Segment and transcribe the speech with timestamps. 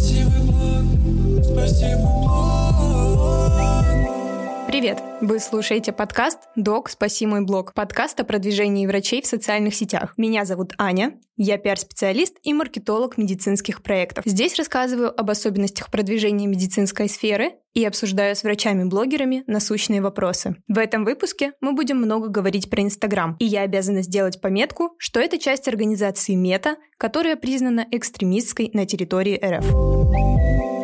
[0.00, 3.52] Спасибо, блог, спасибо, блог.
[4.66, 5.09] Привет!
[5.22, 10.14] Вы слушаете подкаст «Док, спаси мой блог» подкаст о продвижении врачей в социальных сетях.
[10.16, 14.24] Меня зовут Аня, я пиар-специалист и маркетолог медицинских проектов.
[14.24, 20.56] Здесь рассказываю об особенностях продвижения медицинской сферы и обсуждаю с врачами-блогерами насущные вопросы.
[20.68, 25.20] В этом выпуске мы будем много говорить про Инстаграм, и я обязана сделать пометку, что
[25.20, 30.79] это часть организации Мета, которая признана экстремистской на территории РФ.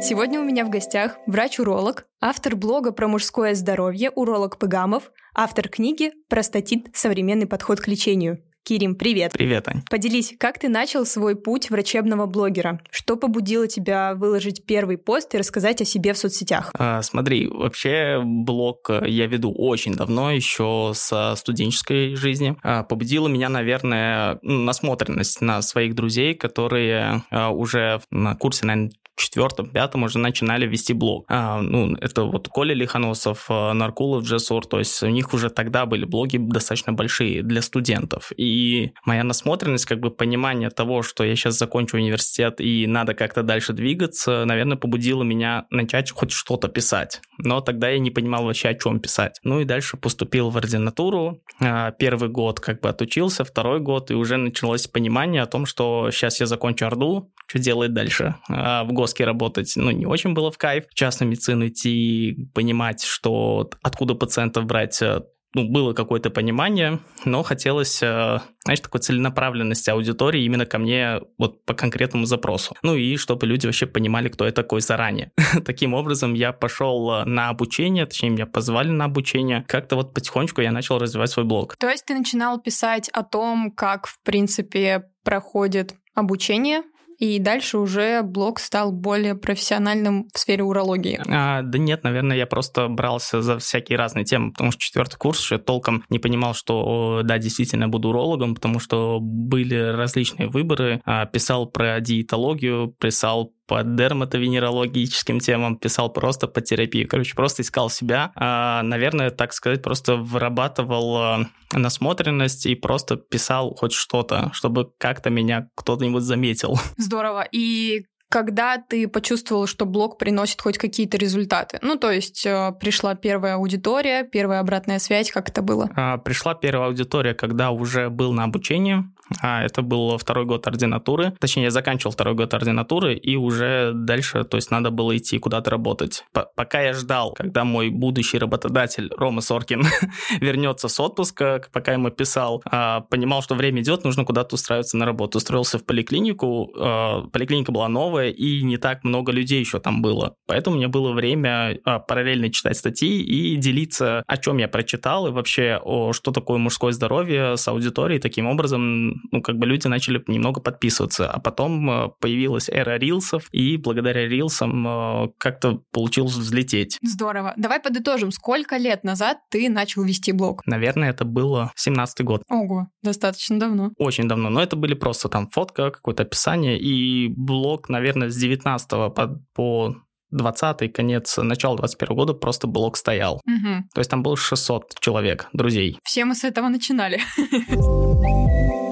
[0.00, 6.12] Сегодня у меня в гостях врач-уролог, автор блога про мужское здоровье «Уролог Пыгамов», автор книги
[6.28, 6.88] «Простатит.
[6.94, 8.42] Современный подход к лечению».
[8.62, 9.32] Кирим, привет.
[9.32, 9.82] Привет, Ань.
[9.88, 12.80] Поделись, как ты начал свой путь врачебного блогера?
[12.90, 16.72] Что побудило тебя выложить первый пост и рассказать о себе в соцсетях?
[16.74, 22.56] А, смотри, вообще блог я веду очень давно, еще со студенческой жизни.
[22.64, 29.68] А, побудила меня, наверное, насмотренность на своих друзей, которые а, уже на курсе, наверное, четвертом,
[29.68, 31.24] пятом уже начинали вести блог.
[31.28, 35.86] А, ну, это вот Коля Лихоносов, а, Наркулов, Джессур, то есть у них уже тогда
[35.86, 38.32] были блоги достаточно большие для студентов.
[38.36, 43.42] И моя насмотренность, как бы понимание того, что я сейчас закончу университет и надо как-то
[43.42, 47.20] дальше двигаться, наверное, побудило меня начать хоть что-то писать.
[47.38, 49.38] Но тогда я не понимал вообще, о чем писать.
[49.42, 51.42] Ну и дальше поступил в ординатуру.
[51.60, 56.10] А, первый год как бы отучился, второй год, и уже началось понимание о том, что
[56.10, 58.36] сейчас я закончу Орду, что делать дальше.
[58.48, 60.84] А в ГОСКе работать, ну, не очень было в кайф.
[60.90, 65.22] В частную медицину идти, понимать, что откуда пациентов брать, э,
[65.56, 71.64] ну, было какое-то понимание, но хотелось, э, знаешь, такой целенаправленности аудитории именно ко мне вот
[71.64, 72.74] по конкретному запросу.
[72.82, 75.32] Ну и чтобы люди вообще понимали, кто я такой заранее.
[75.64, 79.64] Таким образом, я пошел э, на обучение, точнее, меня позвали на обучение.
[79.66, 81.76] Как-то вот потихонечку я начал развивать свой блог.
[81.76, 86.82] То есть ты начинал писать о том, как, в принципе, проходит обучение
[87.18, 91.20] и дальше уже блог стал более профессиональным в сфере урологии?
[91.28, 95.42] А, да нет, наверное, я просто брался за всякие разные темы, потому что четвертый курс
[95.42, 101.00] еще толком не понимал, что да, действительно буду урологом, потому что были различные выборы.
[101.04, 107.04] А, писал про диетологию, писал по дерматовенерологическим темам, писал просто по терапии.
[107.04, 108.32] Короче, просто искал себя.
[108.36, 115.30] А, наверное, так сказать, просто вырабатывал а, насмотренность и просто писал хоть что-то, чтобы как-то
[115.30, 116.78] меня кто-нибудь заметил.
[116.96, 117.46] Здорово.
[117.50, 121.78] И когда ты почувствовал, что блог приносит хоть какие-то результаты?
[121.82, 125.90] Ну, то есть э, пришла первая аудитория, первая обратная связь, как это было?
[125.94, 129.04] А, пришла первая аудитория, когда уже был на обучении,
[129.40, 131.32] а это был второй год ординатуры.
[131.40, 135.70] Точнее, я заканчивал второй год ординатуры, и уже дальше, то есть надо было идти куда-то
[135.70, 136.24] работать.
[136.32, 139.82] П пока я ждал, когда мой будущий работодатель Рома Соркин
[140.40, 145.04] вернется с отпуска, пока ему писал, а, понимал, что время идет, нужно куда-то устраиваться на
[145.04, 145.38] работу.
[145.38, 150.34] Устроился в поликлинику, а, поликлиника была новая, и не так много людей еще там было.
[150.46, 155.30] Поэтому мне было время а, параллельно читать статьи и делиться, о чем я прочитал, и
[155.30, 158.20] вообще, о, что такое мужское здоровье с аудиторией.
[158.20, 161.30] Таким образом, ну, как бы люди начали немного подписываться.
[161.30, 166.98] А потом э, появилась эра рилсов, и благодаря рилсам э, как-то получилось взлететь.
[167.02, 167.54] Здорово.
[167.56, 168.30] Давай подытожим.
[168.30, 170.66] Сколько лет назад ты начал вести блог?
[170.66, 172.42] Наверное, это было 17-й год.
[172.50, 173.92] Ого, достаточно давно.
[173.98, 174.50] Очень давно.
[174.50, 179.96] Но это были просто там фотка, какое-то описание, и блог, наверное, с 19 по, по
[180.30, 183.36] 20 конец, начало 21 года просто блог стоял.
[183.46, 183.88] Угу.
[183.94, 185.98] То есть там было 600 человек, друзей.
[186.02, 187.20] Все мы с этого начинали.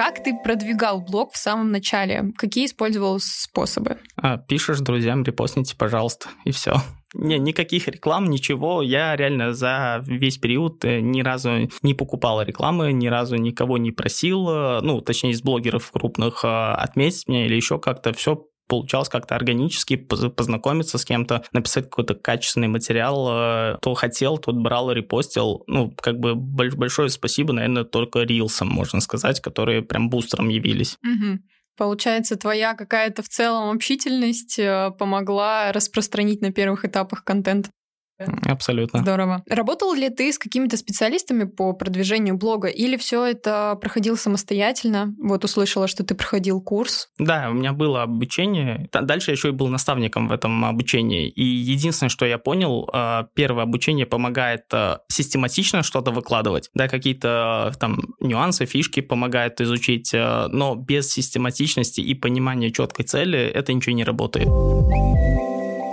[0.00, 2.32] Как ты продвигал блог в самом начале?
[2.38, 3.98] Какие использовал способы?
[4.16, 6.76] А, пишешь друзьям, репостните, пожалуйста, и все.
[7.12, 8.80] Не, никаких реклам, ничего.
[8.80, 13.92] Я реально за весь период э, ни разу не покупал рекламы, ни разу никого не
[13.92, 18.14] просил, э, ну, точнее, из блогеров крупных э, отметить меня или еще как-то.
[18.14, 23.28] Все получалось как-то органически познакомиться с кем-то, написать какой-то качественный материал.
[23.28, 25.64] Э, кто хотел, тот брал и репостил.
[25.66, 30.96] Ну, как бы большое спасибо, наверное, только рилсам, можно сказать, которые прям бустером явились.
[31.02, 31.40] Угу.
[31.76, 37.70] Получается, твоя какая-то в целом общительность э, помогла распространить на первых этапах контент.
[38.44, 39.00] Абсолютно.
[39.00, 39.42] Здорово.
[39.48, 45.14] Работал ли ты с какими-то специалистами по продвижению блога, или все это проходил самостоятельно?
[45.18, 47.08] Вот услышала, что ты проходил курс.
[47.18, 48.88] Да, у меня было обучение.
[48.92, 51.28] Дальше я еще и был наставником в этом обучении.
[51.28, 56.70] И единственное, что я понял, а, первое обучение помогает а, систематично что-то выкладывать.
[56.74, 63.38] Да, какие-то там нюансы, фишки помогает изучить, а, но без систематичности и понимания четкой цели
[63.38, 64.48] это ничего не работает.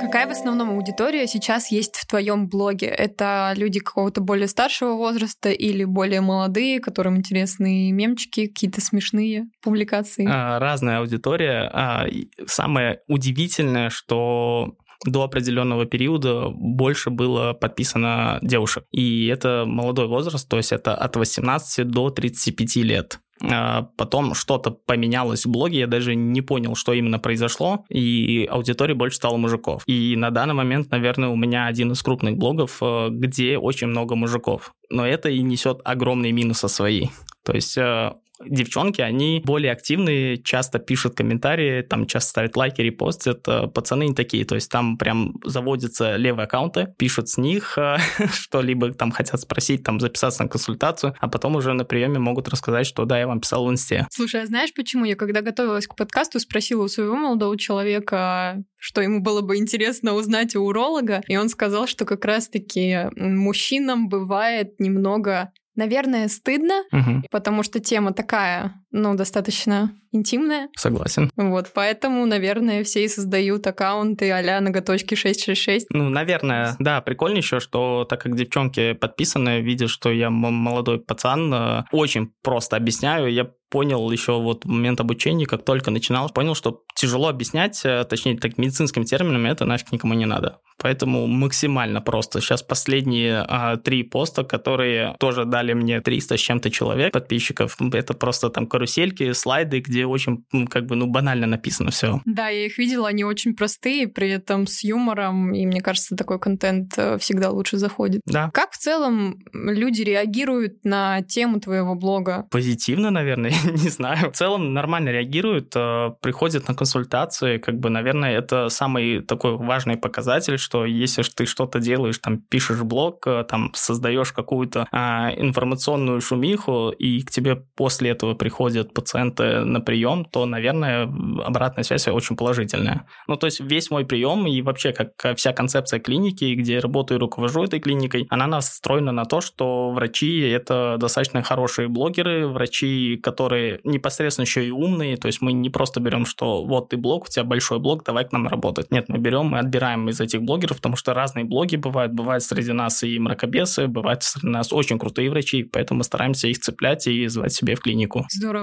[0.08, 2.88] Какая в основном аудитория сейчас есть в твоем блоге?
[2.88, 10.26] Это люди какого-то более старшего возраста или более молодые, которым интересны мемчики, какие-то смешные публикации?
[10.26, 11.70] А, разная аудитория.
[11.74, 12.06] А,
[12.46, 18.86] самое удивительное, что до определенного периода больше было подписано девушек.
[18.92, 23.20] И это молодой возраст, то есть это от 18 до 35 лет.
[23.44, 28.94] А, потом что-то поменялось в блоге, я даже не понял, что именно произошло, и аудитория
[28.94, 29.84] больше стала мужиков.
[29.86, 34.16] И на данный момент, наверное, у меня один из крупных блогов, э, где очень много
[34.16, 34.74] мужиков.
[34.90, 37.08] Но это и несет огромные минусы свои.
[37.44, 38.14] То есть э,
[38.46, 43.48] девчонки, они более активные, часто пишут комментарии, там часто ставят лайки, репостят.
[43.48, 47.98] Э, пацаны не такие, то есть там прям заводятся левые аккаунты, пишут с них э,
[48.32, 52.86] что-либо, там хотят спросить, там записаться на консультацию, а потом уже на приеме могут рассказать,
[52.86, 54.08] что да, я вам писал в инсте.
[54.12, 55.06] Слушай, а знаешь почему?
[55.06, 60.14] Я когда готовилась к подкасту, спросила у своего молодого человека, что ему было бы интересно
[60.14, 67.22] узнать у уролога, и он сказал, что как раз-таки мужчинам бывает немного Наверное, стыдно, угу.
[67.30, 70.70] потому что тема такая, ну, достаточно интимная.
[70.76, 71.30] Согласен.
[71.36, 75.88] Вот, поэтому, наверное, все и создают аккаунты а-ля ноготочки 666.
[75.92, 81.54] Ну, наверное, да, прикольно еще, что так как девчонки подписаны, видят, что я молодой пацан,
[81.54, 86.56] э, очень просто объясняю, я понял еще вот в момент обучения, как только начинал, понял,
[86.56, 90.60] что тяжело объяснять, э, точнее, так медицинским термином, это нафиг никому не надо.
[90.80, 92.40] Поэтому максимально просто.
[92.40, 98.14] Сейчас последние а, три поста, которые тоже дали мне 300 с чем-то человек, подписчиков, это
[98.14, 102.22] просто там карусельки, слайды, где очень, ну, как бы, ну, банально написано все.
[102.26, 106.40] Да, я их видела, они очень простые, при этом с юмором, и мне кажется, такой
[106.40, 108.22] контент э, всегда лучше заходит.
[108.26, 108.52] Да.
[108.54, 112.48] Как в целом люди реагируют на тему твоего блога?
[112.52, 114.32] Позитивно, наверное, не знаю.
[114.32, 119.98] В целом нормально реагируют, э, приходят на консультации, как бы, наверное, это самый такой важный
[119.98, 126.22] показатель, что если ты что-то делаешь, там, пишешь блог, э, там, создаешь какую-то а, информационную
[126.22, 132.36] шумиху, и к тебе после этого приходят пациенты на прием, то, наверное, обратная связь очень
[132.36, 133.06] положительная.
[133.28, 137.18] Ну, то есть весь мой прием и вообще как вся концепция клиники, где я работаю
[137.18, 143.18] и руковожу этой клиникой, она настроена на то, что врачи— это достаточно хорошие блогеры, врачи,
[143.22, 147.26] которые непосредственно еще и умные, то есть мы не просто берем, что вот ты блог,
[147.26, 148.92] у тебя большой блог, давай к нам работать.
[148.92, 152.72] Нет, мы берем и отбираем из этих блогеров, потому что разные блоги бывают, бывают среди
[152.72, 157.28] нас и мракобесы, бывают среди нас очень крутые врачи, поэтому мы стараемся их цеплять и
[157.28, 158.26] звать себе в клинику.
[158.30, 158.57] Здорово.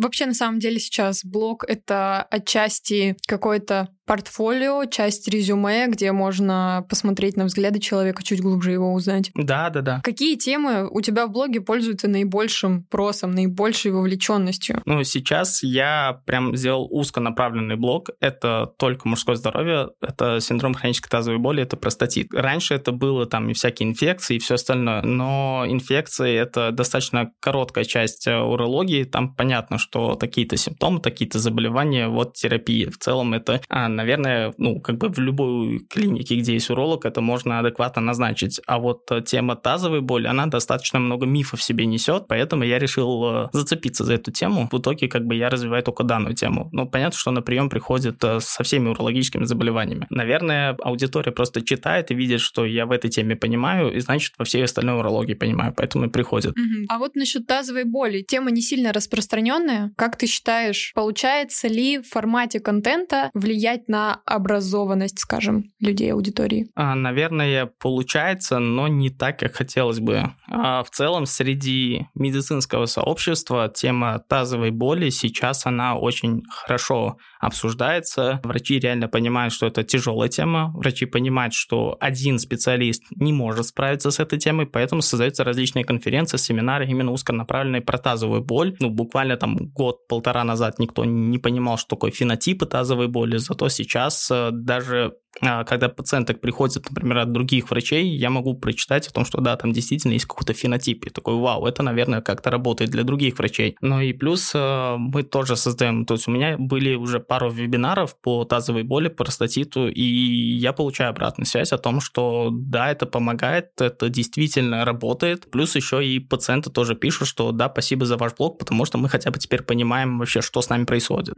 [0.00, 7.36] Вообще, на самом деле, сейчас блог— это отчасти какой-то портфолио, часть резюме, где можно посмотреть
[7.36, 9.30] на взгляды человека, чуть глубже его узнать.
[9.34, 10.00] Да, да, да.
[10.02, 14.82] Какие темы у тебя в блоге пользуются наибольшим просом, наибольшей вовлеченностью?
[14.84, 18.10] Ну, сейчас я прям сделал узконаправленный блог.
[18.20, 22.32] Это только мужское здоровье, это синдром хронической тазовой боли, это простатит.
[22.32, 27.84] Раньше это было там и всякие инфекции и все остальное, но инфекции это достаточно короткая
[27.84, 29.04] часть э, урологии.
[29.04, 32.90] Там понятно, что какие-то симптомы, какие-то заболевания, вот терапия.
[32.90, 37.20] В целом это а, наверное, ну, как бы в любой клинике, где есть уролог, это
[37.20, 38.60] можно адекватно назначить.
[38.66, 42.78] А вот э, тема тазовой боли, она достаточно много мифов в себе несет, поэтому я
[42.78, 44.68] решил э, зацепиться за эту тему.
[44.70, 46.68] В итоге, как бы, я развиваю только данную тему.
[46.72, 50.06] Но понятно, что на прием приходит э, со всеми урологическими заболеваниями.
[50.10, 54.44] Наверное, аудитория просто читает и видит, что я в этой теме понимаю, и значит, во
[54.44, 56.52] всей остальной урологии понимаю, поэтому и приходит.
[56.52, 56.86] Угу.
[56.88, 59.92] А вот насчет тазовой боли, тема не сильно распространенная.
[59.96, 66.66] Как ты считаешь, получается ли в формате контента влиять влиять на образованность, скажем, людей аудитории?
[66.74, 70.32] А, наверное, получается, но не так, как хотелось бы.
[70.48, 78.40] А в целом, среди медицинского сообщества тема тазовой боли сейчас она очень хорошо обсуждается.
[78.42, 80.72] Врачи реально понимают, что это тяжелая тема.
[80.74, 86.38] Врачи понимают, что один специалист не может справиться с этой темой, поэтому создаются различные конференции,
[86.38, 88.76] семинары именно узконаправленные про тазовую боль.
[88.80, 94.30] Ну, буквально там год-полтора назад никто не понимал, что такое фенотипы тазовой боли, зато сейчас
[94.30, 99.40] э, даже когда пациенток приходят, например, от других врачей, я могу прочитать о том, что
[99.40, 101.06] да, там действительно есть какой-то фенотип.
[101.06, 103.76] И такой, вау, это, наверное, как-то работает для других врачей.
[103.80, 108.16] Ну и плюс э, мы тоже создаем, то есть у меня были уже пару вебинаров
[108.20, 113.80] по тазовой боли, простатиту, и я получаю обратную связь о том, что да, это помогает,
[113.80, 115.50] это действительно работает.
[115.50, 119.08] Плюс еще и пациенты тоже пишут, что да, спасибо за ваш блог, потому что мы
[119.08, 121.34] хотя бы теперь понимаем вообще, что с нами происходит.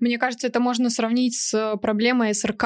[0.00, 2.64] Мне кажется, это можно сравнить с проблемой СРК,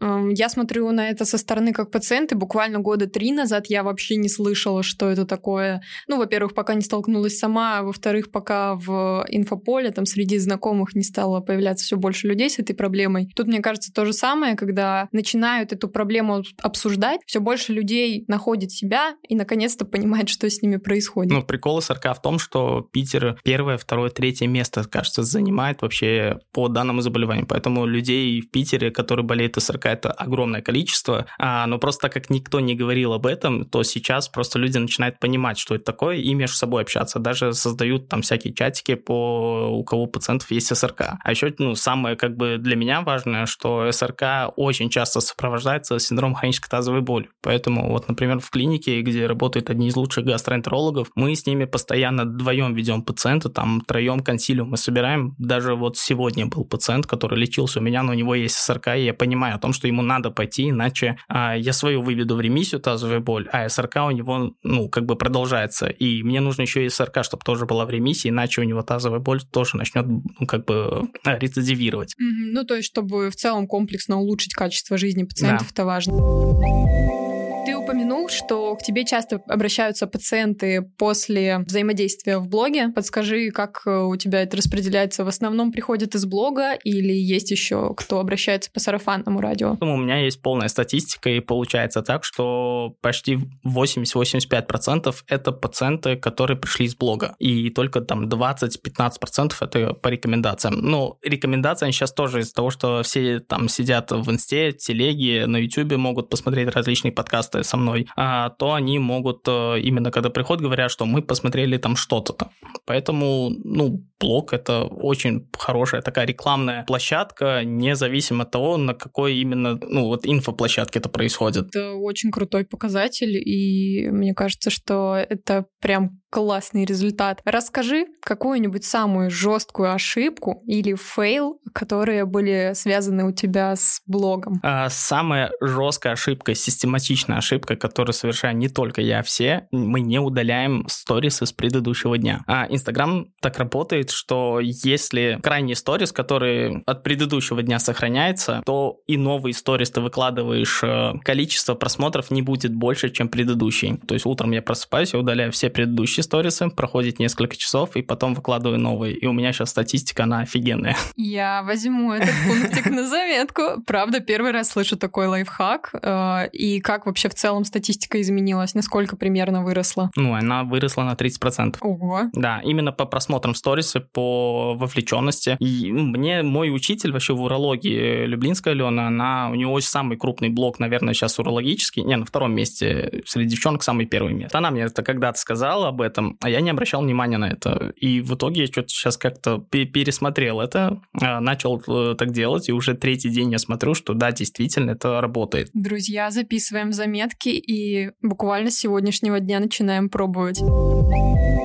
[0.00, 2.36] я смотрю на это со стороны как пациенты.
[2.36, 5.82] Буквально года три назад я вообще не слышала, что это такое.
[6.06, 11.02] Ну, во-первых, пока не столкнулась сама, а во-вторых, пока в инфополе там среди знакомых не
[11.02, 13.30] стало появляться все больше людей с этой проблемой.
[13.34, 18.70] Тут, мне кажется, то же самое, когда начинают эту проблему обсуждать, все больше людей находит
[18.70, 21.32] себя и наконец-то понимает, что с ними происходит.
[21.32, 26.68] Ну, прикол СРК в том, что Питер первое, второе, третье место, кажется, занимает вообще по
[26.68, 27.46] данному заболеванию.
[27.46, 31.26] Поэтому людей в Питере, которые болеют СРК, это огромное количество.
[31.38, 35.18] А, но просто так как никто не говорил об этом, то сейчас просто люди начинают
[35.18, 37.18] понимать, что это такое, и между собой общаться.
[37.18, 41.18] Даже создают там всякие чатики по у кого пациентов есть СРК.
[41.22, 46.34] А еще, ну, самое как бы для меня важное, что СРК очень часто сопровождается синдромом
[46.34, 47.28] хронической тазовой боли.
[47.42, 52.24] Поэтому вот, например, в клинике, где работают одни из лучших гастроэнтерологов, мы с ними постоянно
[52.24, 55.34] вдвоем ведем пациента, там троем консилиум мы собираем.
[55.38, 59.04] Даже вот сегодня был пациент, который лечился у меня, но у него есть СРК, и
[59.04, 62.80] я понимаю о том, что ему надо пойти, иначе а, я свою выведу в ремиссию
[62.80, 65.86] тазовую боль, а СРК у него, ну, как бы продолжается.
[65.86, 69.20] И мне нужно еще и СРК, чтобы тоже была в ремиссии, иначе у него тазовая
[69.20, 72.14] боль тоже начнет, ну, как бы рецидивировать.
[72.20, 72.50] Mm-hmm.
[72.52, 75.72] Ну, то есть, чтобы в целом комплексно улучшить качество жизни пациентов, да.
[75.72, 77.27] это важно.
[77.68, 82.88] Ты упомянул, что к тебе часто обращаются пациенты после взаимодействия в блоге.
[82.88, 85.22] Подскажи, как э, у тебя это распределяется?
[85.22, 89.76] В основном приходят из блога или есть еще кто обращается по сарафанному радио?
[89.82, 96.86] У меня есть полная статистика, и получается так, что почти 80-85% это пациенты, которые пришли
[96.86, 97.36] из блога.
[97.38, 100.80] И только там 20-15% это по рекомендациям.
[100.80, 105.98] Ну, рекомендации сейчас тоже из-за того, что все там сидят в инсте, телеге, на ютубе
[105.98, 110.90] могут посмотреть различные подкасты со мной, а, то они могут э, именно когда приходят, говорят,
[110.90, 112.36] что мы посмотрели там что-то.
[112.84, 119.78] Поэтому, ну, блог это очень хорошая такая рекламная площадка, независимо от того, на какой именно,
[119.80, 121.68] ну, вот инфоплощадке это происходит.
[121.68, 127.40] Это очень крутой показатель, и мне кажется, что это прям классный результат.
[127.44, 134.60] Расскажи какую-нибудь самую жесткую ошибку или фейл, которые были связаны у тебя с блогом.
[134.62, 140.86] А, самая жесткая ошибка, систематичная ошибка, которую совершаю не только я, все, мы не удаляем
[140.88, 142.42] сторис из предыдущего дня.
[142.46, 149.16] А Инстаграм так работает, что если крайний сторис, который от предыдущего дня сохраняется, то и
[149.16, 153.98] новый сторис ты выкладываешь, э, количество просмотров не будет больше, чем предыдущий.
[154.06, 158.34] То есть утром я просыпаюсь, я удаляю все предыдущие сторисы, проходит несколько часов, и потом
[158.34, 159.14] выкладываю новые.
[159.14, 160.96] И у меня сейчас статистика, она офигенная.
[161.16, 163.82] Я возьму этот пунктик на заметку.
[163.86, 165.94] Правда, первый раз слышу такой лайфхак.
[166.02, 168.74] Э, и как вообще в целом статистика изменилась?
[168.74, 170.10] Насколько примерно выросла?
[170.16, 171.76] Ну, она выросла на 30%.
[171.80, 172.22] Ого.
[172.32, 173.54] Да, именно по просмотрам
[173.98, 175.56] сторисы, по вовлеченности.
[175.60, 180.16] И ну, мне мой учитель вообще в урологии, Люблинская Алена, она, у нее очень самый
[180.16, 182.02] крупный блок, наверное, сейчас урологический.
[182.02, 184.58] Не, на втором месте среди девчонок самый первый место.
[184.58, 187.92] Она мне это когда-то сказала об этом, этом, а я не обращал внимания на это.
[187.96, 192.72] И в итоге я что-то сейчас как-то пересмотрел это, а, начал э, так делать, и
[192.72, 195.70] уже третий день я смотрю, что да, действительно, это работает.
[195.74, 200.60] Друзья, записываем заметки и буквально с сегодняшнего дня начинаем пробовать.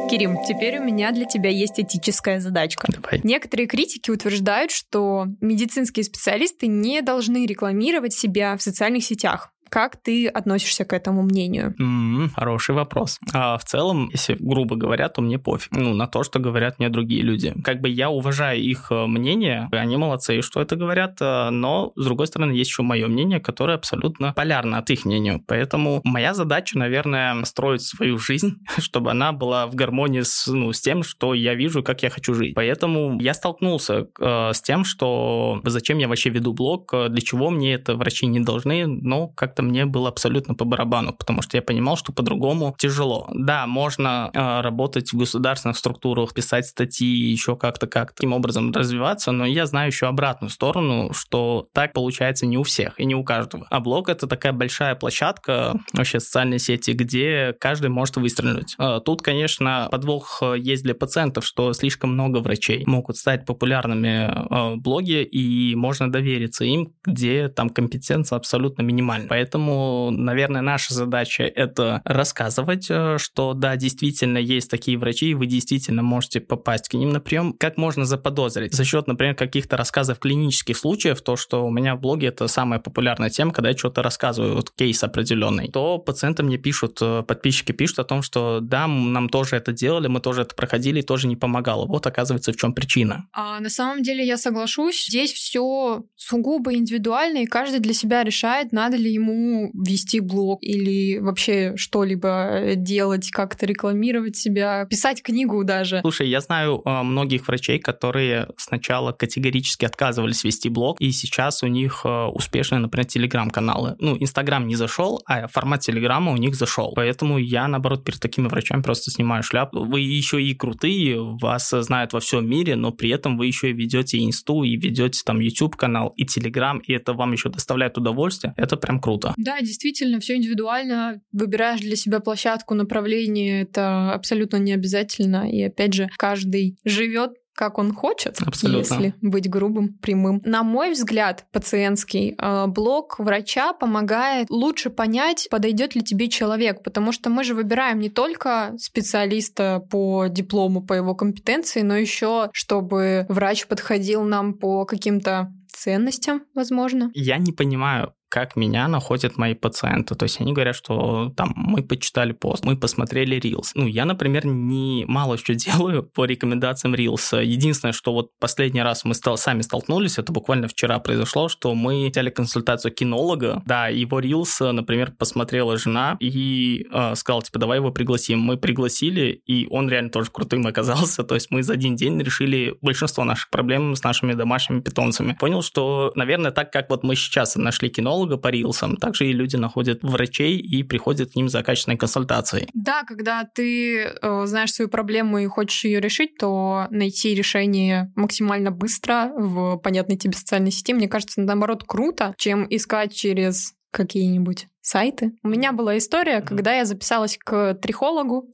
[0.10, 2.88] Кирим, теперь у меня для тебя есть этическая задачка.
[2.92, 3.22] Давай.
[3.24, 9.53] Некоторые критики утверждают, что медицинские специалисты не должны рекламировать себя в социальных сетях.
[9.74, 11.74] Как ты относишься к этому мнению?
[11.80, 13.18] Mm-hmm, хороший вопрос.
[13.34, 15.72] А в целом, если грубо говоря, то мне пофиг.
[15.72, 17.56] Ну, на то, что говорят мне другие люди.
[17.64, 22.06] Как бы я уважаю их э, мнение, они молодцы, что это говорят, э, но, с
[22.06, 25.42] другой стороны, есть еще мое мнение, которое абсолютно полярно от их мнения.
[25.48, 30.82] Поэтому моя задача, наверное, строить свою жизнь, чтобы она была в гармонии с, ну, с
[30.82, 32.54] тем, что я вижу, как я хочу жить.
[32.54, 37.74] Поэтому я столкнулся э, с тем, что зачем я вообще веду блог, для чего мне
[37.74, 41.98] это врачи не должны, но как-то мне было абсолютно по барабану, потому что я понимал,
[41.98, 43.30] что по-другому тяжело.
[43.34, 49.32] Да, можно э, работать в государственных структурах, писать статьи, еще как-то как таким образом развиваться,
[49.32, 53.24] но я знаю еще обратную сторону, что так получается не у всех и не у
[53.24, 53.68] каждого.
[53.70, 58.76] А блог это такая большая площадка, вообще социальные сети, где каждый может выстрелить.
[58.80, 64.30] Э, тут, конечно, подвох э, есть для пациентов, что слишком много врачей могут стать популярными
[64.30, 69.28] э, блоги, и можно довериться им, где там компетенция абсолютно минимальна.
[69.30, 75.34] Поэтому Поэтому, наверное, наша задача это рассказывать, э, что да, действительно есть такие врачи, и
[75.36, 77.54] вы действительно можете попасть к ним на прием.
[77.54, 78.74] Как можно заподозрить?
[78.74, 82.80] За счет, например, каких-то рассказов клинических случаев, то, что у меня в блоге это самая
[82.80, 87.74] популярная тема, когда я что-то рассказываю, вот кейс определенный, то пациенты мне пишут, э, подписчики
[87.74, 91.28] пишут о том, что да, нам тоже это делали, мы тоже это проходили, и тоже
[91.28, 91.86] не помогало.
[91.86, 93.28] Вот оказывается, в чем причина.
[93.34, 98.72] А на самом деле я соглашусь, здесь все сугубо индивидуально, и каждый для себя решает,
[98.72, 99.33] надо ли ему
[99.74, 106.00] вести блог или вообще что-либо делать, как-то рекламировать себя, писать книгу даже.
[106.02, 111.68] Слушай, я знаю э, многих врачей, которые сначала категорически отказывались вести блог, и сейчас у
[111.68, 113.96] них э, успешные, например, телеграм-каналы.
[114.00, 116.94] Ну, Инстаграм не зашел, а формат телеграма у них зашел.
[116.96, 119.84] Поэтому я, наоборот, перед такими врачами просто снимаю шляпу.
[119.84, 123.74] Вы еще и крутые, вас знают во всем мире, но при этом вы еще и
[123.74, 128.54] ведете инсту, и ведете там YouTube канал, и Телеграм, и это вам еще доставляет удовольствие.
[128.58, 129.23] Это прям круто.
[129.38, 131.22] Да, действительно, все индивидуально.
[131.32, 135.50] Выбираешь для себя площадку, направление, это абсолютно не обязательно.
[135.50, 138.80] И опять же, каждый живет как он хочет, Абсолютно.
[138.80, 140.42] если быть грубым, прямым.
[140.44, 147.12] На мой взгляд, пациентский э, блог врача помогает лучше понять, подойдет ли тебе человек, потому
[147.12, 153.26] что мы же выбираем не только специалиста по диплому, по его компетенции, но еще, чтобы
[153.30, 157.12] врач подходил нам по каким-то ценностям, возможно.
[157.14, 160.16] Я не понимаю, как меня находят мои пациенты.
[160.16, 163.68] То есть они говорят, что там мы почитали пост, мы посмотрели Reels.
[163.76, 167.44] Ну, я, например, не мало что делаю по рекомендациям Reels.
[167.44, 172.10] Единственное, что вот последний раз мы стал, сами столкнулись, это буквально вчера произошло, что мы
[172.10, 177.92] взяли консультацию кинолога, да, его Reels, например, посмотрела жена и э, сказала, типа, давай его
[177.92, 178.40] пригласим.
[178.40, 181.24] Мы пригласили, и он реально тоже крутым оказался.
[181.24, 185.38] То есть мы за один день решили большинство наших проблем с нашими домашними питомцами.
[185.40, 189.34] Понял, что, наверное, так как вот мы сейчас нашли кинолога, психолога по рилсам, также и
[189.34, 192.68] люди находят врачей и приходят к ним за качественной консультацией.
[192.74, 198.72] Да, когда ты э, знаешь свою проблему и хочешь ее решить, то найти решение максимально
[198.72, 205.32] быстро в понятной тебе социальной сети, мне кажется, наоборот, круто, чем искать через какие-нибудь сайты.
[205.44, 208.50] У меня была история, когда я записалась к трихологу,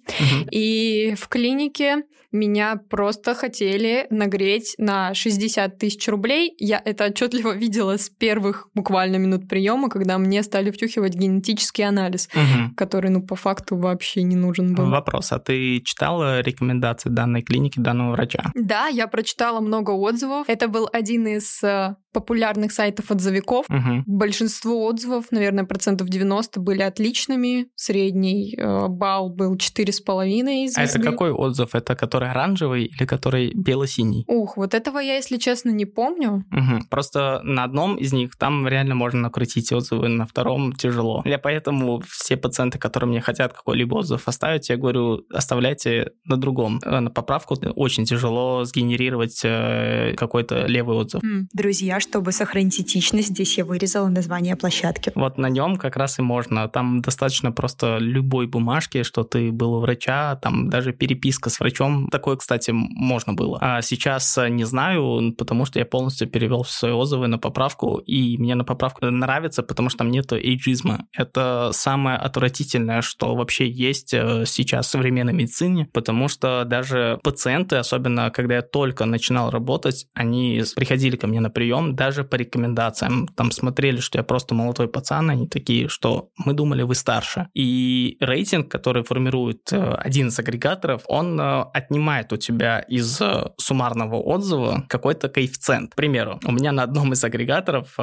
[0.52, 6.54] и в клинике меня просто хотели нагреть на 60 тысяч рублей.
[6.60, 12.30] Я это отчетливо видела с первых буквально минут приема, когда мне стали втюхивать генетический анализ,
[12.36, 12.76] Мгм.
[12.76, 14.92] который, ну, по факту вообще не нужен был.
[14.92, 18.52] Вопрос, а ты читала рекомендации данной клиники, данного врача?
[18.54, 20.48] Да, я прочитала много отзывов.
[20.50, 23.66] Это был один из э, популярных сайтов отзывиков.
[24.06, 26.19] Большинство отзывов, наверное, процентов 90
[26.60, 27.68] были отличными.
[27.76, 31.76] Средний э, балл был 4,5 из А это какой отзыв?
[31.76, 34.26] Это который оранжевый или который бело-синий?
[34.28, 36.46] Ух, вот этого я, если честно, не помню.
[36.50, 36.88] Мгм.
[36.90, 41.22] Просто на одном из них там реально можно накрутить отзывы, на втором тяжело.
[41.26, 46.80] Я поэтому все пациенты, которые мне хотят какой-либо отзыв оставить, я говорю, оставляйте на другом.
[46.86, 51.22] Э, На поправку очень тяжело сгенерировать э, какой-то левый отзыв.
[51.54, 55.12] Друзья, чтобы сохранить этичность, здесь я вырезала название площадки.
[55.16, 56.68] Вот на нем как раз и можно.
[56.68, 62.10] Там достаточно просто любой бумажки, что ты был у врача, там даже переписка с врачом.
[62.10, 63.60] Такое, кстати, можно было.
[63.62, 67.98] А сейчас э, не знаю, потому что я полностью перевел все свои отзывы на поправку,
[67.98, 71.06] и мне на поправку нравится, потому что там нету эйджизма.
[71.14, 77.76] Это самое отвратительное, что вообще есть э, сейчас в современной медицине, потому что даже пациенты,
[77.76, 83.28] особенно когда я только начинал работать, они приходили ко мне на прием даже по рекомендациям.
[83.28, 87.48] Там смотрели, что я просто молодой пацан, они такие, что мы думали, вы старше.
[87.54, 93.52] И рейтинг, который формирует э, один из агрегаторов, он э, отнимает у тебя из э,
[93.58, 95.92] суммарного отзыва какой-то коэффициент.
[95.92, 97.98] К примеру, у меня на одном из агрегаторов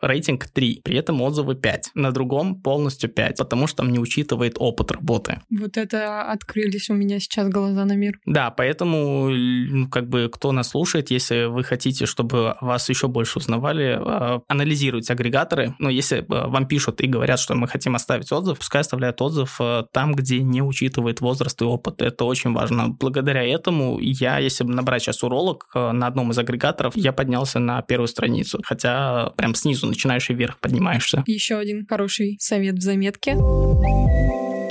[0.00, 1.90] рейтинг 3, при этом отзывы 5.
[1.94, 5.40] На другом полностью 5, потому что там не учитывает опыт работы.
[5.50, 8.20] Вот это открылись у меня сейчас глаза на мир.
[8.24, 13.38] Да, поэтому, ну, как бы, кто нас слушает, если вы хотите, чтобы вас еще больше
[13.38, 14.00] узнавали,
[14.46, 15.74] анализируйте агрегаторы.
[15.80, 19.60] Но если э, вам пишут и говорят, что мы хотим оставить отзыв, пускай оставляют отзыв
[19.60, 22.02] э, там, где не учитывает возраст и опыт.
[22.02, 22.88] Это очень важно.
[22.88, 27.82] Благодаря этому я, если набрать сейчас уролог э, на одном из агрегаторов, я поднялся на
[27.82, 28.60] первую страницу.
[28.64, 31.22] Хотя прям снизу начинаешь и вверх поднимаешься.
[31.26, 33.32] Еще один хороший совет в заметке.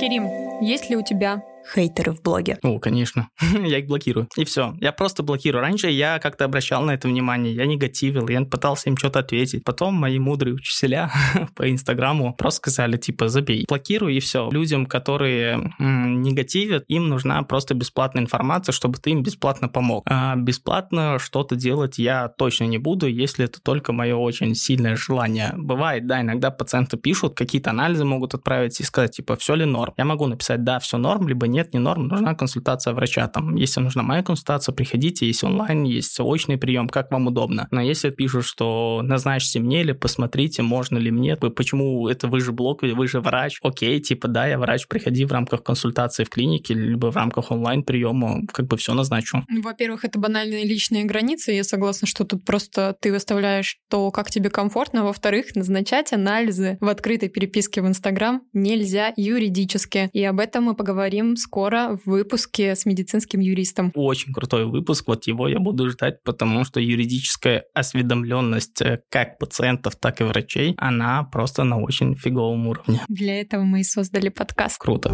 [0.00, 0.28] Керим,
[0.60, 1.42] есть ли у тебя
[1.74, 2.58] хейтеры в блоге?
[2.62, 3.28] О, конечно.
[3.64, 4.28] я их блокирую.
[4.36, 4.74] И все.
[4.80, 5.62] Я просто блокирую.
[5.62, 9.64] Раньше я как-то обращал на это внимание, я негативил, я пытался им что-то ответить.
[9.64, 11.10] Потом мои мудрые учителя
[11.56, 13.64] по Инстаграму просто сказали, типа, забей.
[13.68, 14.50] Блокируй и все.
[14.50, 20.04] Людям, которые м, негативят, им нужна просто бесплатная информация, чтобы ты им бесплатно помог.
[20.06, 25.52] А бесплатно что-то делать я точно не буду, если это только мое очень сильное желание.
[25.56, 29.94] Бывает, да, иногда пациенты пишут, какие-то анализы могут отправить и сказать, типа, все ли норм.
[29.96, 33.28] Я могу написать, да, все норм, либо нет, не норм, нужна консультация врача.
[33.28, 37.68] Там, если нужна моя консультация, приходите, есть онлайн, есть очный прием, как вам удобно.
[37.70, 42.52] Но если пишут, что назначьте мне или посмотрите, можно ли мне, почему это вы же
[42.52, 46.74] блог, вы же врач, окей, типа, да, я врач, приходи в рамках консультации в клинике,
[46.74, 49.44] либо в рамках онлайн приема, как бы все назначу.
[49.48, 54.30] Ну, во-первых, это банальные личные границы, я согласна, что тут просто ты выставляешь то, как
[54.30, 55.04] тебе комфортно.
[55.04, 60.08] Во-вторых, назначать анализы в открытой переписке в Инстаграм нельзя юридически.
[60.12, 63.92] И об этом мы поговорим скоро в выпуске с медицинским юристом.
[63.94, 69.96] Очень крутой выпуск, вот его я буду ждать, потому что юридическая осведомленность э, как пациентов,
[69.96, 73.00] так и врачей, она просто на очень фиговом уровне.
[73.08, 74.78] Для этого мы и создали подкаст.
[74.78, 75.10] Круто.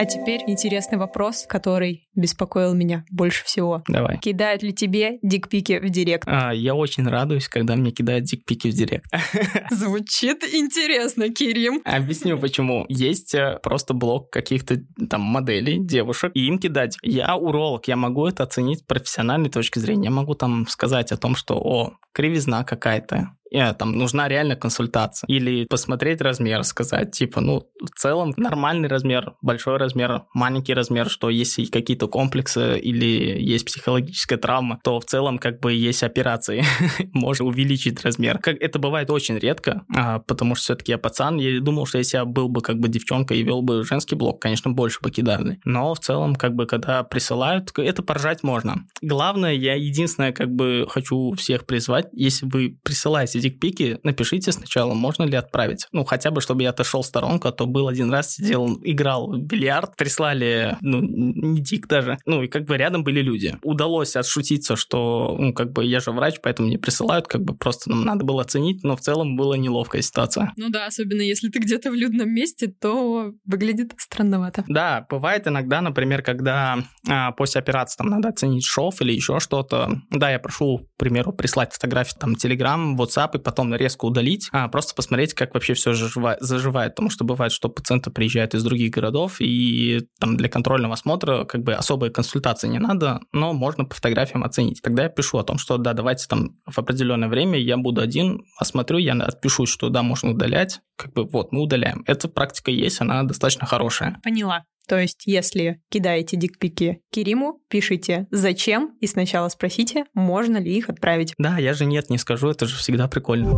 [0.00, 3.84] А теперь интересный вопрос, который беспокоил меня больше всего.
[3.86, 4.16] Давай.
[4.16, 6.26] Кидают ли тебе дикпики в директ?
[6.26, 9.04] А, я очень радуюсь, когда мне кидают дикпики в директ.
[9.70, 11.82] Звучит интересно, Кирим.
[11.84, 12.86] Объясню почему.
[12.88, 14.78] Есть э, просто блок каких-то
[15.10, 16.96] там моделей, девушек, и им кидать.
[17.02, 20.04] Я уролог, я могу это оценить с профессиональной точки зрения.
[20.04, 25.26] Я могу там сказать о том, что, о, кривизна какая-то, э, там нужна реально консультация.
[25.28, 31.30] Или посмотреть размер, сказать, типа, ну, в целом нормальный размер, большой размер, маленький размер, что
[31.30, 36.64] если какие-то комплексы или есть психологическая травма, то в целом как бы есть операции,
[37.12, 38.38] можно увеличить размер.
[38.38, 42.16] Как это бывает очень редко, а, потому что все-таки я пацан, я думал, что если
[42.16, 45.58] я был бы как бы девчонка и вел бы женский блок, конечно, больше бы кидали.
[45.64, 48.84] Но в целом, как бы, когда присылают, это поржать можно.
[49.02, 55.24] Главное, я единственное, как бы, хочу всех призвать, если вы присылаете дикпики, напишите сначала, можно
[55.24, 55.86] ли отправить.
[55.92, 59.32] Ну, хотя бы, чтобы я отошел в сторонку, а то был один раз, сидел, играл
[59.32, 63.56] в бильярд, прислали, ну, не дик даже, ну, и как бы рядом были люди.
[63.62, 67.90] Удалось отшутиться, что, ну, как бы я же врач, поэтому мне присылают, как бы просто
[67.90, 70.52] нам надо было оценить, но в целом была неловкая ситуация.
[70.56, 74.64] Ну да, особенно если ты где-то в людном месте, то выглядит странновато.
[74.68, 80.00] Да, бывает иногда, например, когда а, после операции там надо оценить шов или еще что-то.
[80.10, 84.94] Да, я прошу, примеру, прислать фотографии там Telegram, WhatsApp и потом резко удалить, а просто
[84.94, 86.94] посмотреть, как вообще все заживает.
[86.94, 91.62] Потому что бывает, что пациенты приезжают из других городов, и там для контрольного осмотра как
[91.62, 94.82] бы особой консультации не надо, но можно по фотографиям оценить.
[94.82, 98.42] Тогда я пишу о том, что да, давайте там в определенное время я буду один,
[98.58, 102.04] осмотрю, я отпишу, что да, можно удалять, как бы вот, мы удаляем.
[102.06, 104.20] Эта практика есть, она достаточно хорошая.
[104.22, 104.64] Поняла.
[104.90, 111.32] То есть, если кидаете дикпики Кириму, пишите «Зачем?» и сначала спросите, можно ли их отправить.
[111.38, 113.50] Да, я же нет, не скажу, это же всегда прикольно.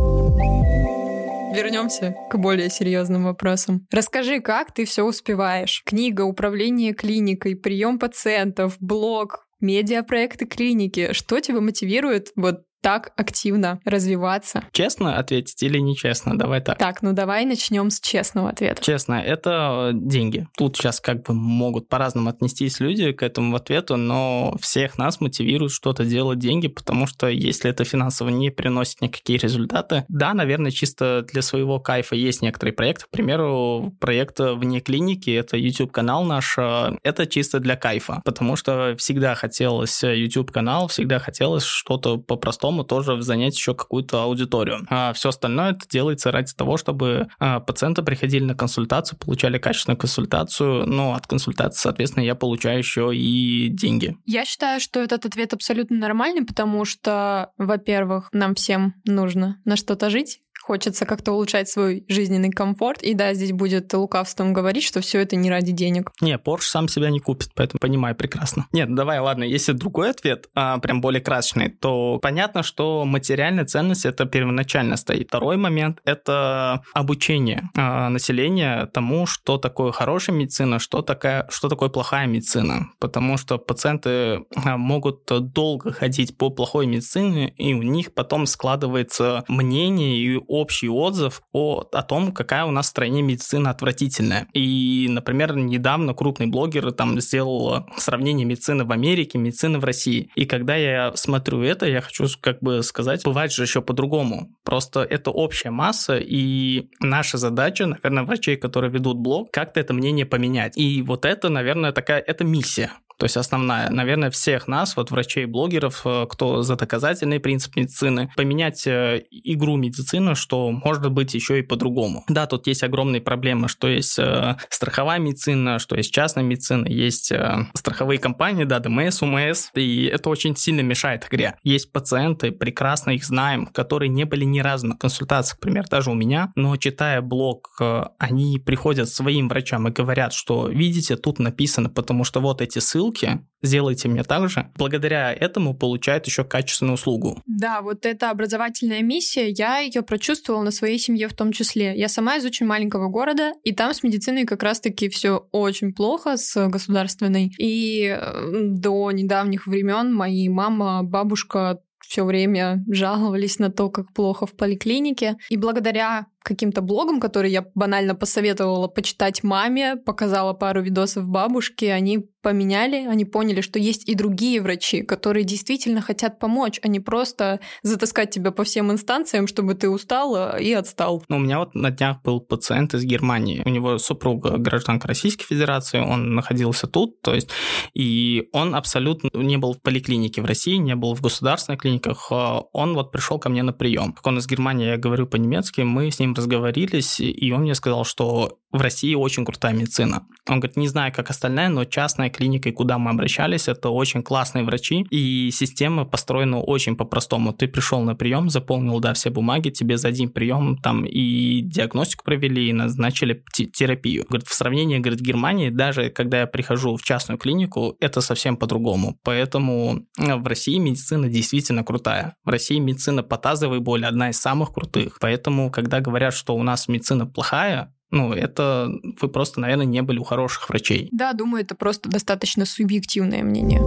[1.55, 3.87] Вернемся к более серьезным вопросам.
[3.91, 5.81] Расскажи, как ты все успеваешь?
[5.87, 11.13] Книга, управление клиникой, прием пациентов, блог, медиапроекты клиники.
[11.13, 14.65] Что тебя мотивирует вот так активно развиваться?
[14.73, 16.37] Честно ответить или нечестно?
[16.37, 16.77] Давай так.
[16.77, 18.83] Так, ну давай начнем с честного ответа.
[18.83, 20.47] Честно, это деньги.
[20.57, 25.71] Тут сейчас как бы могут по-разному отнестись люди к этому ответу, но всех нас мотивирует
[25.71, 31.25] что-то делать деньги, потому что если это финансово не приносит никакие результаты, да, наверное, чисто
[31.31, 33.05] для своего кайфа есть некоторые проекты.
[33.05, 38.95] К примеру, проект вне клиники, это YouTube-канал наш, э, это чисто для кайфа, потому что
[38.97, 44.85] всегда хотелось YouTube-канал, всегда хотелось что-то по-простому по-другому тоже занять еще какую-то аудиторию.
[44.89, 49.97] А все остальное это делается ради того, чтобы а, пациенты приходили на консультацию, получали качественную
[49.97, 54.17] консультацию, но от консультации, соответственно, я получаю еще и деньги.
[54.25, 60.09] Я считаю, что этот ответ абсолютно нормальный, потому что, во-первых, нам всем нужно на что-то
[60.09, 63.03] жить, хочется как-то улучшать свой жизненный комфорт.
[63.03, 66.11] И да, здесь будет лукавством говорить, что все это не ради денег.
[66.21, 68.67] Не, Porsche сам себя не купит, поэтому понимаю прекрасно.
[68.71, 74.05] Нет, давай, ладно, если другой ответ, а, прям более красочный, то понятно, что материальная ценность
[74.05, 75.27] это первоначально стоит.
[75.27, 81.89] Второй момент это обучение а, населения тому, что такое хорошая медицина, что, такая, что такое
[81.89, 82.87] плохая медицина.
[82.99, 89.43] Потому что пациенты а, могут долго ходить по плохой медицине, и у них потом складывается
[89.49, 94.47] мнение и общий отзыв о, о том, какая у нас в стране медицина отвратительная.
[94.53, 100.29] И, например, недавно крупный блогер там сделал сравнение медицины в Америке, медицины в России.
[100.35, 104.55] И когда я смотрю это, я хочу как бы сказать, бывает же еще по-другому.
[104.63, 110.25] Просто это общая масса, и наша задача, наверное, врачей, которые ведут блог, как-то это мнение
[110.25, 110.77] поменять.
[110.77, 112.91] И вот это, наверное, такая, это миссия.
[113.23, 118.29] То есть основная, наверное, всех нас, вот врачей, блогеров, э, кто за доказательный принцип медицины,
[118.35, 122.25] поменять э, игру медицины, что может быть еще и по-другому.
[122.27, 127.31] Да, тут есть огромные проблемы, что есть э, страховая медицина, что есть частная медицина, есть
[127.73, 131.55] страховые компании, да, ДМС, УМС, и это очень сильно мешает игре.
[131.63, 136.13] Есть пациенты, прекрасно их знаем, которые не были ни разу на консультациях, например, даже у
[136.13, 137.79] меня, но читая блог,
[138.19, 143.12] они приходят своим врачам и говорят, что видите, тут написано, потому что вот эти ссылки,
[143.13, 144.69] ссылки, сделайте мне так же.
[144.77, 147.41] Благодаря этому получают еще качественную услугу.
[147.45, 151.97] Да, вот эта образовательная миссия, я ее прочувствовала на своей семье в том числе.
[151.97, 156.37] Я сама из очень маленького города, и там с медициной как раз-таки все очень плохо
[156.37, 157.51] с государственной.
[157.57, 161.79] И э, до недавних времен мои мама, бабушка
[162.13, 165.37] все время жаловались на то, как плохо в поликлинике.
[165.49, 172.27] И благодаря каким-то блогам, которые я банально посоветовала почитать маме, показала пару видосов бабушке, они
[172.41, 177.61] поменяли, они поняли, что есть и другие врачи, которые действительно хотят помочь, а не просто
[177.83, 181.23] затаскать тебя по всем инстанциям, чтобы ты устал и отстал.
[181.29, 183.61] Ну, у меня вот на днях был пациент из Германии.
[183.65, 187.49] У него супруга гражданка Российской Федерации, он находился тут, то есть,
[187.93, 192.29] и он абсолютно не был в поликлинике в России, не был в государственных клиниках.
[192.29, 194.11] Он вот пришел ко мне на прием.
[194.11, 198.05] Как он из Германии, я говорю по-немецки, мы с ним разговорились, и он мне сказал,
[198.05, 200.25] что в России очень крутая медицина.
[200.49, 204.65] Он говорит, не знаю, как остальная, но частная клиника, куда мы обращались, это очень классные
[204.65, 207.53] врачи, и система построена очень по-простому.
[207.53, 212.25] Ты пришел на прием, заполнил, да, все бумаги, тебе за один прием там и диагностику
[212.25, 214.25] провели, и назначили терапию.
[214.27, 219.19] Говорит, в сравнении, говорит, Германии, даже когда я прихожу в частную клинику, это совсем по-другому.
[219.23, 222.35] Поэтому э, в России медицина действительно крутая.
[222.43, 225.17] В России медицина по тазовой боли одна из самых крутых.
[225.21, 230.19] Поэтому, когда говорят, что у нас медицина плохая, ну, это вы просто, наверное, не были
[230.19, 231.09] у хороших врачей.
[231.11, 233.81] Да, думаю, это просто достаточно субъективное мнение.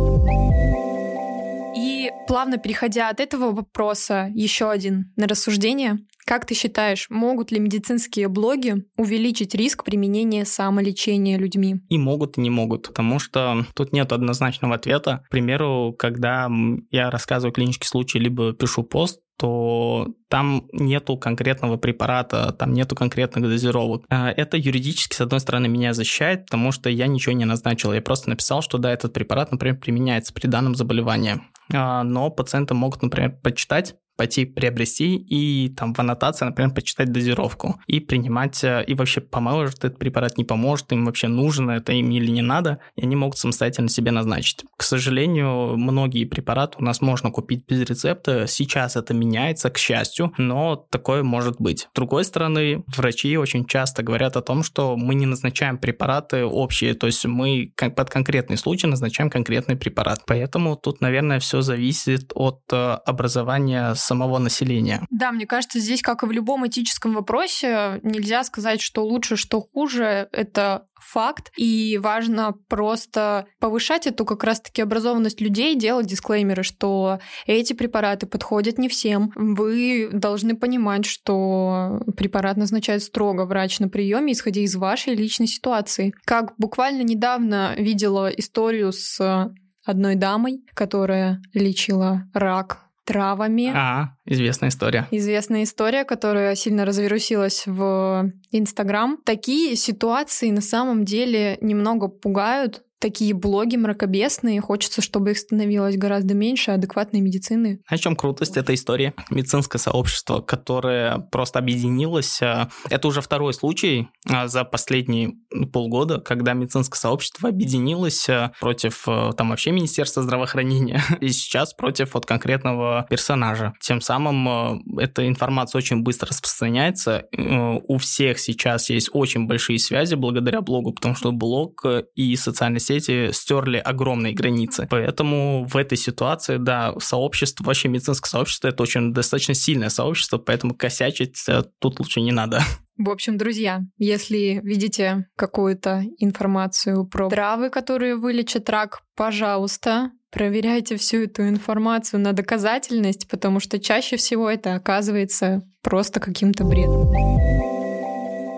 [1.76, 5.98] И плавно переходя от этого вопроса, еще один на рассуждение.
[6.26, 11.76] Как ты считаешь, могут ли медицинские блоги увеличить риск применения самолечения людьми?
[11.88, 15.22] И могут, и не могут, потому что тут нет однозначного ответа.
[15.28, 16.50] К примеру, когда
[16.90, 23.44] я рассказываю клинический случай, либо пишу пост, то там нету конкретного препарата, там нету конкретных
[23.44, 24.04] дозировок.
[24.08, 27.92] А, это юридически, с одной стороны, меня защищает, потому что я ничего не назначил.
[27.92, 31.40] Я просто написал, что да, этот препарат, например, применяется при данном заболевании.
[31.72, 37.80] А, но пациенты могут, например, почитать пойти приобрести и там в аннотации, например, почитать дозировку
[37.86, 42.10] и принимать, э, и вообще поможет этот препарат, не поможет, им вообще нужно это им
[42.10, 44.64] или не надо, и они могут самостоятельно себе назначить.
[44.76, 50.32] К сожалению, многие препараты у нас можно купить без рецепта, сейчас это меняется, к счастью,
[50.38, 51.88] но такое может быть.
[51.92, 56.94] С другой стороны, врачи очень часто говорят о том, что мы не назначаем препараты общие,
[56.94, 60.22] то есть мы под конкретный случай назначаем конкретный препарат.
[60.26, 65.06] Поэтому тут, наверное, все зависит от э, образования самого населения.
[65.10, 69.60] Да, мне кажется, здесь, как и в любом этическом вопросе, нельзя сказать, что лучше, что
[69.60, 70.28] хуже.
[70.32, 77.72] Это факт, и важно просто повышать эту как раз-таки образованность людей, делать дисклеймеры, что эти
[77.72, 79.30] препараты подходят не всем.
[79.36, 86.12] Вы должны понимать, что препарат назначает строго врач на приеме, исходя из вашей личной ситуации.
[86.24, 89.52] Как буквально недавно видела историю с
[89.84, 93.72] одной дамой, которая лечила рак травами.
[93.74, 95.06] А, известная история.
[95.10, 99.18] Известная история, которая сильно развирусилась в Инстаграм.
[99.24, 106.34] Такие ситуации на самом деле немного пугают, такие блоги мракобесные, хочется, чтобы их становилось гораздо
[106.34, 107.80] меньше адекватной медицины.
[107.86, 109.12] О чем крутость этой истории?
[109.30, 112.40] Медицинское сообщество, которое просто объединилось.
[112.40, 115.34] Э, это уже второй случай э, за последние
[115.72, 119.04] полгода, когда медицинское сообщество объединилось э, против
[119.36, 123.74] там вообще Министерства здравоохранения и сейчас против вот конкретного персонажа.
[123.80, 127.24] Тем самым эта информация очень быстро распространяется.
[127.32, 133.32] У всех сейчас есть очень большие связи благодаря блогу, потому что блог и социальные сети
[133.32, 134.86] стерли огромные границы.
[134.90, 140.74] Поэтому в этой ситуации, да, сообщество, вообще медицинское сообщество, это очень достаточно сильное сообщество, поэтому
[140.74, 142.62] косячить э, тут лучше не надо.
[142.98, 151.24] В общем, друзья, если видите какую-то информацию про травы, которые вылечат рак, пожалуйста, проверяйте всю
[151.24, 157.75] эту информацию на доказательность, потому что чаще всего это оказывается просто каким-то бредом.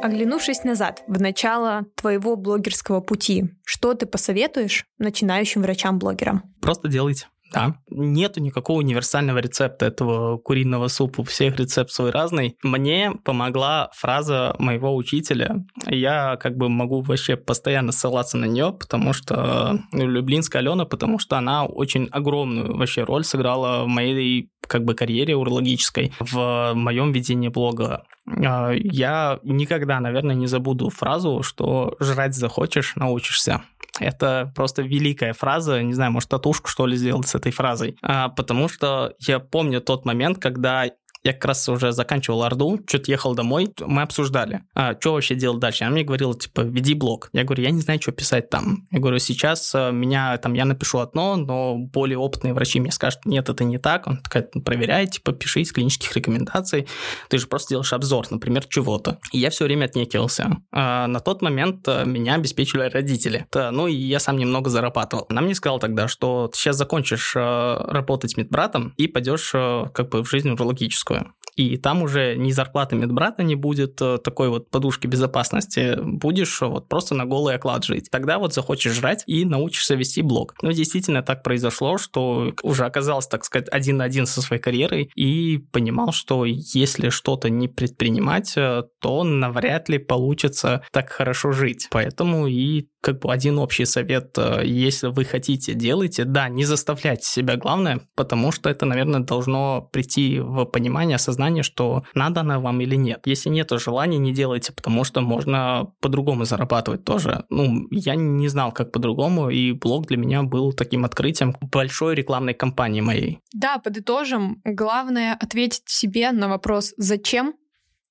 [0.03, 6.43] Оглянувшись назад, в начало твоего блогерского пути, что ты посоветуешь начинающим врачам-блогерам?
[6.61, 7.27] Просто делайте.
[7.53, 11.23] Да, нету никакого универсального рецепта этого куриного супа.
[11.23, 12.57] У всех рецепт свой разный.
[12.63, 15.65] Мне помогла фраза моего учителя.
[15.87, 21.19] Я как бы могу вообще постоянно ссылаться на нее, потому что ну, Люблинская Алена, потому
[21.19, 27.13] что она очень огромную вообще роль сыграла в моей как бы карьере урологической, в моем
[27.13, 28.05] ведении блога.
[28.45, 33.62] А, я никогда, наверное, не забуду фразу, что жрать захочешь, научишься.
[34.01, 37.97] Это просто великая фраза, не знаю, может, татушку, что ли, сделать с этой фразой.
[38.03, 40.87] А, потому что я помню тот момент, когда
[41.25, 45.59] я как раз уже заканчивал Орду, что-то ехал домой, мы обсуждали, а, что вообще делать
[45.61, 45.85] дальше.
[45.85, 47.29] Она мне говорила, типа, веди блог.
[47.33, 48.87] Я говорю, я не знаю, что писать там.
[48.91, 53.27] Я говорю, сейчас э, меня, там, я напишу одно, но более опытные врачи мне скажут,
[53.27, 54.07] нет, это не так.
[54.07, 56.87] Он такая, «Ну, проверяй, типа, пиши из клинических рекомендаций.
[57.29, 59.19] Ты же просто делаешь обзор, например, чего-то.
[59.33, 60.59] И я все время отнекивался.
[60.73, 63.47] А на тот момент э, меня обеспечивали родители.
[63.55, 65.27] Ну, и я сам немного зарабатывал.
[65.29, 70.23] Она мне сказала тогда, что ты сейчас закончишь э, работать медбратом и пойдешь как бы
[70.23, 71.33] в жизнь урологическую такое.
[71.57, 76.88] И там уже ни зарплаты медбрата не будет э, такой вот подушки безопасности, будешь вот
[76.88, 78.11] просто на голый оклад жить.
[78.12, 80.55] Тогда вот захочешь жрать и научишься вести блог.
[80.62, 85.11] Ну, действительно так произошло, что уже оказался, так сказать, один на один со своей карьерой
[85.16, 91.88] и понимал, что если что-то не предпринимать, э, то навряд ли получится так хорошо жить.
[91.90, 96.25] Поэтому и как бы один общий совет, э, если вы хотите, делайте.
[96.25, 102.05] Да, не заставляйте себя, главное, потому что это, наверное, должно прийти в понимание, осознание, что
[102.15, 103.23] надо она вам или нет.
[103.27, 107.45] Если нет желания, не делайте, потому что можно по-другому зарабатывать тоже.
[107.51, 112.55] Ну, я не знал, как по-другому, и блог для меня был таким открытием большой рекламной
[112.55, 113.41] кампании моей.
[113.53, 114.61] Да, подытожим.
[114.65, 117.55] Главное ответить себе на вопрос «Зачем?»,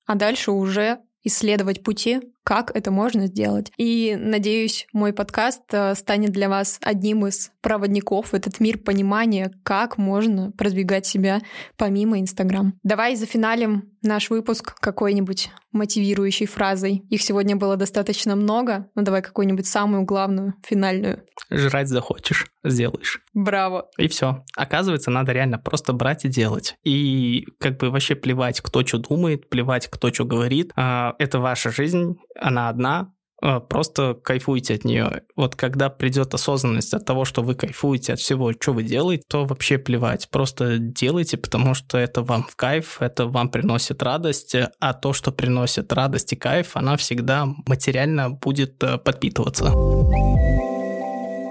[0.06, 3.70] а дальше уже исследовать пути, как это можно сделать.
[3.76, 9.52] И надеюсь, мой подкаст э, станет для вас одним из проводников в этот мир понимания,
[9.64, 11.42] как можно продвигать себя
[11.76, 12.72] помимо Инстаграм.
[12.82, 17.02] Давай зафиналим наш выпуск какой-нибудь мотивирующей фразой.
[17.10, 21.24] Их сегодня было достаточно много, но давай какую-нибудь самую главную, финальную.
[21.50, 23.20] Жрать захочешь, сделаешь.
[23.34, 23.88] Браво.
[23.98, 24.44] И все.
[24.56, 26.76] Оказывается, надо реально просто брать и делать.
[26.84, 30.72] И как бы вообще плевать, кто что думает, плевать, кто что говорит.
[30.76, 35.22] А, это ваша жизнь, она одна, а, просто кайфуйте от нее.
[35.36, 39.44] Вот когда придет осознанность от того, что вы кайфуете от всего, что вы делаете, то
[39.44, 40.28] вообще плевать.
[40.30, 45.30] Просто делайте, потому что это вам в кайф, это вам приносит радость, а то, что
[45.30, 49.66] приносит радость и кайф, она всегда материально будет э, подпитываться.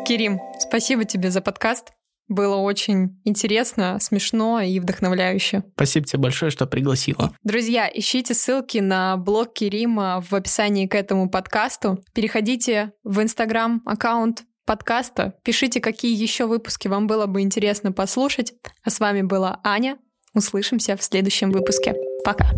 [0.06, 1.97] Кирим, спасибо тебе за подкаст.
[2.28, 5.64] Было очень интересно, смешно и вдохновляюще.
[5.76, 7.32] Спасибо тебе большое, что пригласила.
[7.44, 12.04] Друзья, ищите ссылки на блог Кирима в описании к этому подкасту.
[12.14, 18.54] Переходите в инстаграм аккаунт подкаста, пишите, какие еще выпуски вам было бы интересно послушать.
[18.84, 19.98] А с вами была Аня.
[20.34, 21.96] Услышимся в следующем выпуске.
[22.24, 22.52] Пока.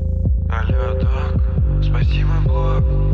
[0.52, 3.09] Алло, док, спасибо, блог.